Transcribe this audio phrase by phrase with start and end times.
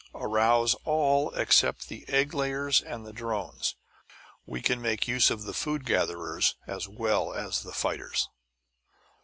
[0.15, 3.75] Arouse all except the egg layers and the drones.
[4.47, 8.27] We can make use of the food gatherers as well as the fighters."